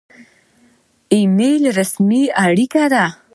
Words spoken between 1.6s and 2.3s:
رسمي